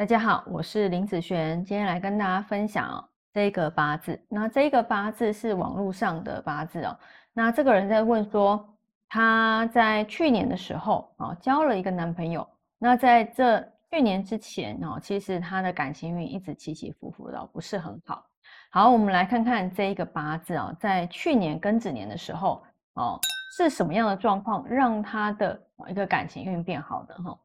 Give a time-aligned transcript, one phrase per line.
[0.00, 4.18] 大家好，我是林子璇，今天来跟大家分享哦这个八字。
[4.30, 6.98] 那这个八字是网络上的八字哦。
[7.34, 8.66] 那这个人在问说，
[9.10, 12.48] 他在去年的时候啊交了一个男朋友。
[12.78, 13.60] 那在这
[13.90, 18.24] 去年之前哦，其实他的感情运一直起起伏伏的，不是很好。
[18.70, 23.20] 好，我们来看看这一个八字啊，在去年庚子年的时候哦，
[23.54, 27.38] 是什么样的状况让他的一个感情运变好的哈？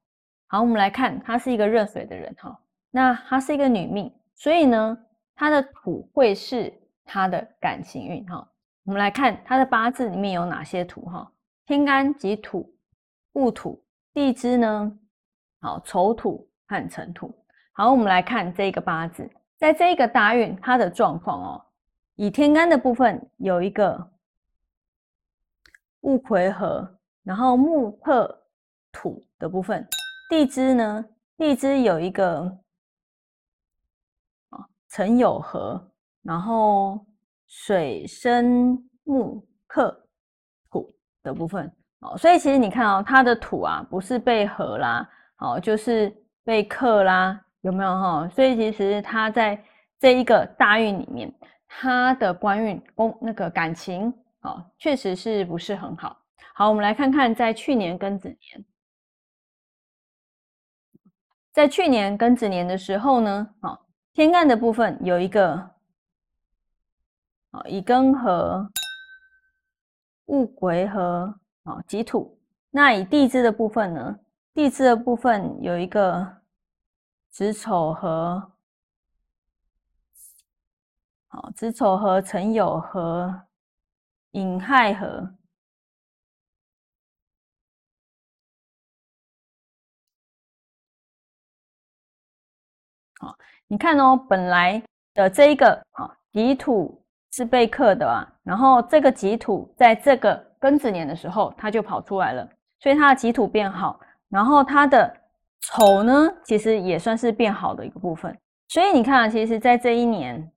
[0.47, 2.57] 好，我们来看，她是一个热水的人哈。
[2.91, 4.97] 那她是一个女命，所以呢，
[5.35, 6.71] 她的土会是
[7.03, 8.47] 她的感情运哈。
[8.83, 11.31] 我们来看她的八字里面有哪些土哈？
[11.65, 12.71] 天干及土、
[13.33, 14.97] 戊土、地支呢？
[15.61, 17.35] 好，丑土和辰土。
[17.73, 21.65] 好，我们来看这个八字，在这一个大运，它的状况哦，
[22.15, 24.11] 以天干的部分有一个
[26.01, 28.43] 戊癸合，然后木克
[28.91, 29.85] 土的部分。
[30.27, 31.05] 地支呢？
[31.37, 32.41] 地支有一个
[34.49, 35.91] 啊，辰酉合，
[36.23, 37.05] 然后
[37.47, 40.07] 水生木克
[40.71, 46.11] 土的部分哦，所以其实你看哦，它的土啊，不是被合啦，哦，就是
[46.43, 48.27] 被克啦，有没有哈？
[48.29, 49.61] 所以其实它在
[49.99, 51.33] 这一个大运里面，
[51.67, 56.17] 它的官运宫那个感情哦，确实是不是很好。
[56.53, 58.65] 好，我们来看看在去年庚子年。
[61.55, 65.55] 在去年庚子年的时候呢，好天干的部分有一个
[67.49, 68.69] 好乙庚合、
[70.25, 72.37] 戊癸合，好己土。
[72.71, 74.19] 那以地支的部分呢，
[74.53, 76.27] 地支的部分有一个
[77.29, 78.51] 子丑合，
[81.29, 83.43] 好子丑合、辰酉合、
[84.31, 85.33] 寅亥合。
[93.19, 93.35] 好，
[93.67, 94.81] 你看哦，本来
[95.13, 102.47] 的这一个啊，己土是被克的啊，然后这个己土在这个庚子年的时候，它就跑出来了，
[102.79, 103.99] 所以它的己土变好，
[104.29, 105.15] 然后它的
[105.61, 108.37] 丑呢，其实也算是变好的一个部分。
[108.67, 110.51] 所以你看啊，其实在这一年，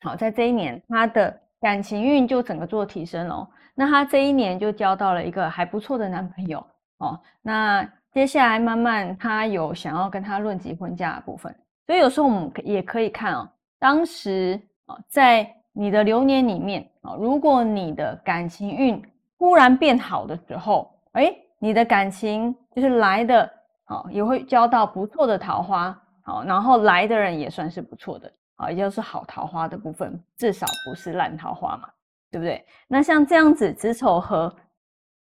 [0.00, 3.46] 好，在这一年，他的感情运就整个做提升哦。
[3.74, 6.64] 那他这一年就交到了一个还不错的男朋友
[6.98, 7.20] 哦。
[7.42, 11.54] 那接下来慢慢他有想要跟他论及婚嫁的部分。
[11.88, 19.02] 所以有时候我们也可以看哦，当时啊，在你的流年里面啊，如果你的感情运
[19.38, 23.50] 忽然变好的时候，哎，你的感情就是来的
[23.84, 31.88] 啊，也会交到不错的桃花，好，然后来的人也算是不错的啊，也就是好桃花的部分，至少不是烂桃花嘛，
[32.30, 32.62] 对不对？
[32.86, 34.54] 那像这样子子丑合，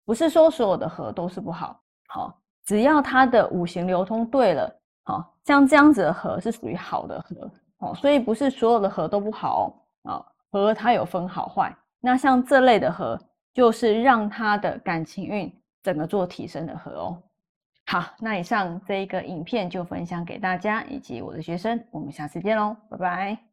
[0.03, 1.79] 不是说所有的合都是不好，
[2.09, 4.77] 好，只要它的五行流通对了。
[5.07, 9.73] 好像这样子的合是属于好的合哦，所以不是所有的合都不好
[10.03, 10.25] 哦。
[10.51, 13.19] 合它有分好坏，那像这类的合，
[13.53, 17.23] 就是让他的感情运整个做提升的合哦。
[17.85, 23.47] 好，那以上这一个影片就分享给大家以及我的学生，我们下次见喽，拜拜。